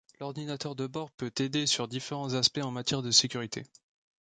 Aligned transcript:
L'ordinateur 0.19 0.73
de 0.73 0.87
bord 0.87 1.11
peut 1.11 1.31
aider 1.37 1.67
sur 1.67 1.87
différents 1.87 2.33
aspects 2.33 2.57
en 2.63 2.71
matière 2.71 3.03
de 3.03 3.11
sécurité. 3.11 3.67